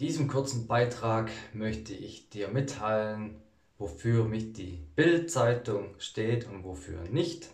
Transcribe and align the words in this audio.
diesem 0.00 0.28
kurzen 0.28 0.66
Beitrag 0.66 1.30
möchte 1.52 1.92
ich 1.92 2.30
dir 2.30 2.48
mitteilen, 2.48 3.42
wofür 3.78 4.24
mich 4.24 4.52
die 4.52 4.86
Bild-Zeitung 4.96 5.94
steht 5.98 6.46
und 6.48 6.64
wofür 6.64 7.02
nicht 7.10 7.48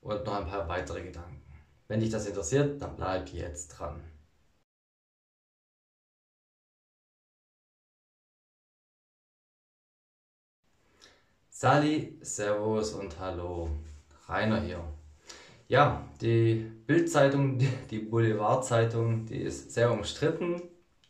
und 0.00 0.24
noch 0.24 0.34
ein 0.34 0.46
paar 0.46 0.68
weitere 0.68 1.02
Gedanken. 1.02 1.42
Wenn 1.88 2.00
dich 2.00 2.10
das 2.10 2.26
interessiert, 2.26 2.80
dann 2.82 2.96
bleib 2.96 3.28
jetzt 3.30 3.68
dran. 3.68 4.00
Sali, 11.50 12.18
Servus 12.20 12.92
und 12.92 13.18
Hallo. 13.18 13.70
Rainer 14.28 14.60
hier. 14.60 14.84
Ja, 15.68 16.08
die 16.20 16.70
Bild-Zeitung, 16.86 17.58
die 17.90 17.98
Boulevard-Zeitung, 18.00 19.26
die 19.26 19.38
ist 19.42 19.72
sehr 19.72 19.90
umstritten, 19.90 20.62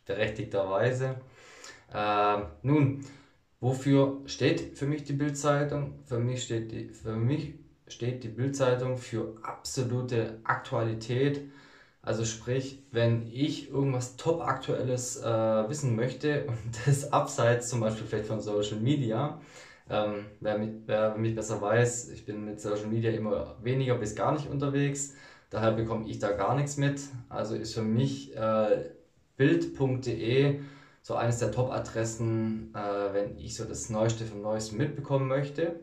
berechtigterweise. 0.07 1.15
Äh, 1.93 2.37
nun, 2.63 3.05
wofür 3.59 4.21
steht 4.25 4.77
für 4.77 4.85
mich 4.85 5.03
die 5.03 5.13
Bild-Zeitung? 5.13 5.99
Für 6.05 6.19
mich 6.19 6.43
steht 6.43 6.71
die, 6.71 6.89
für 6.89 7.15
mich 7.15 7.53
steht 7.87 8.23
die 8.23 8.29
Bild-Zeitung 8.29 8.97
für 8.97 9.35
absolute 9.43 10.39
Aktualität. 10.43 11.41
Also 12.01 12.23
sprich, 12.23 12.83
wenn 12.91 13.27
ich 13.31 13.69
irgendwas 13.69 14.15
top 14.15 14.41
aktuelles 14.41 15.21
äh, 15.21 15.25
wissen 15.69 15.95
möchte 15.95 16.45
und 16.47 16.57
das 16.85 17.11
abseits 17.11 17.69
zum 17.69 17.81
Beispiel 17.81 18.07
vielleicht 18.07 18.27
von 18.27 18.39
Social 18.39 18.79
Media, 18.79 19.41
ähm, 19.89 20.25
wer, 20.41 20.57
mich, 20.57 20.69
wer, 20.85 21.17
mich, 21.17 21.35
besser 21.35 21.61
weiß, 21.61 22.09
ich 22.09 22.25
bin 22.25 22.43
mit 22.43 22.59
Social 22.59 22.87
Media 22.87 23.11
immer 23.11 23.55
weniger 23.61 23.95
bis 23.95 24.15
gar 24.15 24.33
nicht 24.33 24.49
unterwegs. 24.49 25.13
Daher 25.49 25.71
bekomme 25.71 26.07
ich 26.07 26.19
da 26.19 26.31
gar 26.31 26.55
nichts 26.55 26.75
mit. 26.77 26.99
Also 27.29 27.55
ist 27.55 27.73
für 27.73 27.81
mich 27.81 28.35
äh, 28.35 28.89
bild.de 29.37 30.59
so 31.01 31.15
eines 31.15 31.37
der 31.37 31.51
Top-Adressen, 31.51 32.73
äh, 32.75 33.13
wenn 33.13 33.37
ich 33.37 33.55
so 33.55 33.63
das 33.63 33.89
Neueste 33.89 34.25
vom 34.25 34.41
Neuesten 34.41 34.75
mitbekommen 34.75 35.27
möchte. 35.27 35.79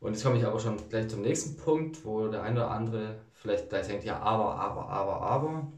Und 0.00 0.14
jetzt 0.14 0.24
komme 0.24 0.38
ich 0.38 0.44
aber 0.44 0.58
schon 0.58 0.76
gleich 0.88 1.08
zum 1.08 1.22
nächsten 1.22 1.56
Punkt, 1.56 2.04
wo 2.04 2.26
der 2.26 2.42
eine 2.42 2.60
oder 2.60 2.70
andere 2.72 3.20
vielleicht 3.32 3.68
gleich 3.68 3.86
denkt, 3.86 4.04
ja, 4.04 4.18
aber, 4.18 4.56
aber, 4.56 4.88
aber, 4.88 5.20
aber. 5.20 5.72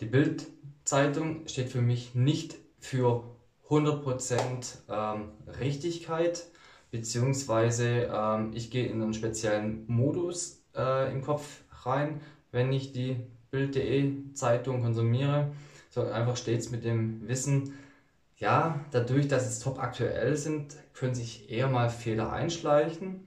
Die 0.00 0.06
Bild-Zeitung 0.06 1.46
steht 1.46 1.68
für 1.68 1.80
mich 1.80 2.14
nicht 2.14 2.56
für 2.80 3.22
100% 3.68 4.76
ähm, 4.88 5.28
Richtigkeit, 5.60 6.44
beziehungsweise 6.90 8.10
ähm, 8.12 8.50
ich 8.52 8.70
gehe 8.70 8.86
in 8.86 9.00
einen 9.00 9.14
speziellen 9.14 9.84
Modus 9.86 10.64
äh, 10.76 11.12
im 11.12 11.22
Kopf 11.22 11.62
rein, 11.84 12.20
wenn 12.50 12.72
ich 12.72 12.92
die 12.92 13.16
Bild.de 13.54 14.34
Zeitung 14.34 14.82
konsumiere, 14.82 15.52
sondern 15.90 16.14
einfach 16.14 16.36
stets 16.36 16.72
mit 16.72 16.84
dem 16.84 17.28
Wissen, 17.28 17.74
ja, 18.36 18.80
dadurch, 18.90 19.28
dass 19.28 19.46
es 19.46 19.60
top 19.60 19.78
aktuell 19.78 20.36
sind, 20.36 20.76
können 20.92 21.14
sich 21.14 21.48
eher 21.50 21.68
mal 21.68 21.88
Fehler 21.88 22.32
einschleichen. 22.32 23.24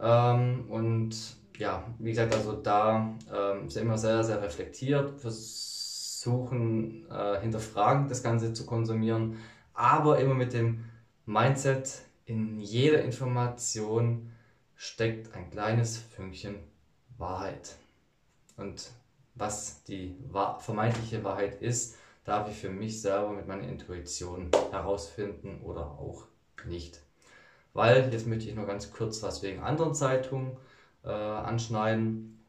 Ähm, 0.00 0.64
und 0.70 1.14
ja, 1.58 1.84
wie 1.98 2.10
gesagt, 2.10 2.34
also 2.34 2.54
da 2.54 3.14
ähm, 3.30 3.68
sind 3.68 3.86
wir 3.88 3.98
sehr, 3.98 4.24
sehr 4.24 4.40
reflektiert, 4.40 5.20
versuchen, 5.20 7.06
äh, 7.10 7.40
hinterfragen 7.42 8.08
das 8.08 8.22
Ganze 8.22 8.54
zu 8.54 8.64
konsumieren, 8.64 9.36
aber 9.74 10.18
immer 10.18 10.34
mit 10.34 10.54
dem 10.54 10.84
Mindset, 11.26 12.00
in 12.24 12.58
jeder 12.58 13.02
Information 13.02 14.32
steckt 14.76 15.34
ein 15.34 15.50
kleines 15.50 15.98
Fünkchen 15.98 16.56
Wahrheit. 17.18 17.76
Und 18.56 18.90
was 19.38 19.84
die 19.84 20.16
vermeintliche 20.58 21.22
Wahrheit 21.24 21.62
ist, 21.62 21.96
darf 22.24 22.50
ich 22.50 22.56
für 22.56 22.68
mich 22.68 23.00
selber 23.00 23.30
mit 23.30 23.46
meiner 23.46 23.66
Intuition 23.66 24.50
herausfinden 24.70 25.60
oder 25.62 25.86
auch 25.86 26.24
nicht. 26.66 27.00
Weil, 27.72 28.12
jetzt 28.12 28.26
möchte 28.26 28.48
ich 28.48 28.54
nur 28.54 28.66
ganz 28.66 28.92
kurz 28.92 29.22
was 29.22 29.42
wegen 29.42 29.60
anderen 29.60 29.94
Zeitungen 29.94 30.56
äh, 31.04 31.10
anschneiden. 31.10 32.44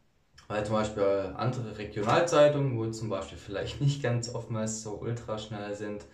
Weil 0.48 0.66
zum 0.66 0.76
Beispiel 0.76 1.34
andere 1.38 1.78
Regionalzeitungen, 1.78 2.78
wo 2.78 2.90
zum 2.90 3.10
Beispiel 3.10 3.38
vielleicht 3.38 3.82
nicht 3.82 4.02
ganz 4.02 4.34
oftmals 4.34 4.82
so 4.82 5.00
ultra 5.00 5.38
schnell 5.38 5.76
sind, 5.76 6.06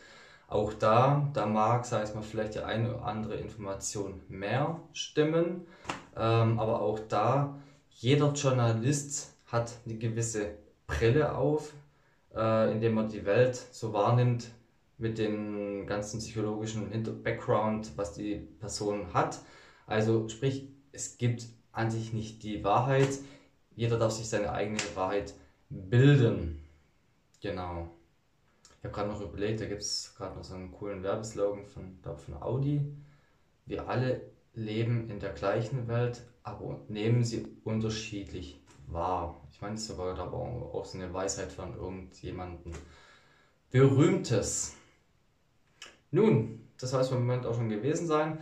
auch 0.47 0.73
da, 0.73 1.31
da 1.33 1.45
mag, 1.47 1.85
sei 1.85 2.01
es 2.01 2.13
mal, 2.13 2.21
vielleicht 2.21 2.55
die 2.55 2.59
eine 2.59 2.93
oder 2.93 3.05
andere 3.05 3.35
Information 3.35 4.21
mehr 4.27 4.79
stimmen, 4.93 5.65
ähm, 6.15 6.59
aber 6.59 6.81
auch 6.81 6.99
da, 7.09 7.57
jeder 7.89 8.31
Journalist 8.33 9.33
hat 9.47 9.71
eine 9.85 9.95
gewisse 9.95 10.57
Brille 10.97 11.35
auf, 11.35 11.73
äh, 12.35 12.71
indem 12.71 12.93
man 12.93 13.09
die 13.09 13.25
Welt 13.25 13.55
so 13.71 13.93
wahrnimmt 13.93 14.51
mit 14.97 15.17
dem 15.17 15.85
ganzen 15.87 16.19
psychologischen 16.19 16.89
Background, 17.23 17.91
was 17.97 18.13
die 18.13 18.35
Person 18.59 19.13
hat. 19.13 19.39
Also 19.87 20.27
sprich, 20.29 20.69
es 20.91 21.17
gibt 21.17 21.47
an 21.71 21.91
sich 21.91 22.13
nicht 22.13 22.43
die 22.43 22.63
Wahrheit, 22.63 23.09
jeder 23.75 23.99
darf 23.99 24.13
sich 24.13 24.29
seine 24.29 24.51
eigene 24.53 24.79
Wahrheit 24.95 25.33
bilden. 25.69 26.63
Genau. 27.41 27.89
Ich 28.79 28.83
habe 28.85 28.93
gerade 28.93 29.09
noch 29.09 29.21
überlegt, 29.21 29.59
da 29.59 29.65
gibt 29.65 29.81
es 29.81 30.13
gerade 30.15 30.35
noch 30.35 30.43
so 30.43 30.55
einen 30.55 30.71
coolen 30.71 31.03
Werbeslogan 31.03 31.65
von, 31.65 31.97
von 32.01 32.41
Audi. 32.41 32.81
Wir 33.65 33.89
alle 33.89 34.21
leben 34.53 35.09
in 35.09 35.19
der 35.19 35.33
gleichen 35.33 35.87
Welt, 35.87 36.21
aber 36.43 36.79
nehmen 36.87 37.23
sie 37.23 37.45
unterschiedlich 37.63 38.61
wahr. 38.87 39.41
Ich 39.51 39.61
meine, 39.61 39.75
es 39.75 39.87
sogar 39.87 40.17
aber 40.17 40.37
auch 40.37 40.85
so 40.85 40.97
eine 40.97 41.13
Weisheit 41.13 41.51
von 41.51 41.75
irgendjemandem 41.75 42.73
Berühmtes. 43.71 44.73
Nun, 46.11 46.67
das 46.79 46.91
soll 46.91 47.01
es 47.01 47.09
den 47.09 47.19
Moment 47.19 47.45
auch 47.45 47.55
schon 47.55 47.69
gewesen 47.69 48.07
sein. 48.07 48.39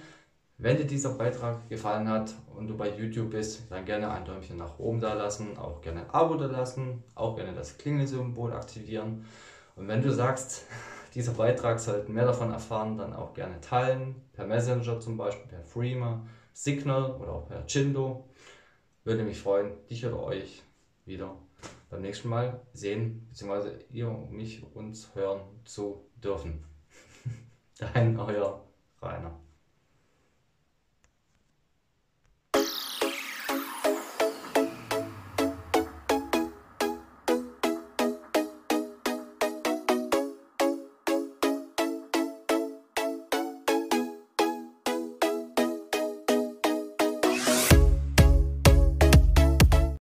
Wenn 0.57 0.77
dir 0.77 0.85
dieser 0.85 1.15
Beitrag 1.15 1.67
gefallen 1.67 2.07
hat 2.07 2.33
und 2.55 2.67
du 2.67 2.77
bei 2.77 2.95
YouTube 2.95 3.31
bist, 3.31 3.63
dann 3.69 3.85
gerne 3.85 4.11
ein 4.11 4.23
Däumchen 4.23 4.57
nach 4.57 4.77
oben 4.77 5.01
da 5.01 5.13
lassen, 5.13 5.57
auch 5.57 5.81
gerne 5.81 6.01
ein 6.01 6.09
Abo 6.11 6.35
da 6.35 6.45
lassen, 6.45 7.03
auch 7.15 7.35
gerne 7.35 7.53
das 7.53 7.77
Klingelsymbol 7.77 8.53
aktivieren. 8.53 9.25
Und 9.75 9.87
wenn 9.87 10.01
du 10.01 10.11
sagst, 10.11 10.65
dieser 11.15 11.33
Beitrag 11.33 11.79
sollten 11.79 12.13
mehr 12.13 12.25
davon 12.25 12.51
erfahren, 12.51 12.97
dann 12.97 13.13
auch 13.13 13.33
gerne 13.33 13.59
teilen, 13.61 14.15
per 14.33 14.45
Messenger 14.45 14.99
zum 14.99 15.17
Beispiel, 15.17 15.47
per 15.47 15.63
Freema, 15.63 16.21
Signal 16.53 17.11
oder 17.15 17.33
auch 17.33 17.47
per 17.47 17.65
Chindo. 17.65 18.25
Würde 19.05 19.23
mich 19.23 19.39
freuen, 19.39 19.73
dich 19.89 20.05
oder 20.05 20.23
euch 20.23 20.63
wieder 21.05 21.37
beim 21.89 22.01
nächsten 22.01 22.29
Mal 22.29 22.61
sehen, 22.73 23.27
beziehungsweise 23.29 23.77
ihr 23.89 24.09
mich 24.09 24.63
uns 24.73 25.13
hören 25.13 25.41
zu 25.65 26.09
dürfen. 26.15 26.63
Dein 27.77 28.17
euer. 28.17 28.42